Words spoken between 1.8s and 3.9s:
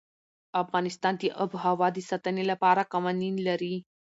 د ساتنې لپاره قوانين لري.